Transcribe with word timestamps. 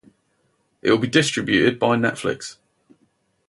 It 0.81 0.89
will 0.89 0.97
be 0.97 1.05
distributed 1.07 1.77
by 1.77 1.95
Netflix. 1.95 2.57